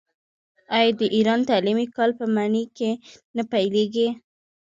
آیا 0.77 0.91
د 0.99 1.01
ایران 1.15 1.39
تعلیمي 1.49 1.87
کال 1.95 2.09
په 2.19 2.25
مني 2.35 2.63
کې 2.77 2.91
نه 3.35 3.43
پیلیږي؟ 3.51 4.07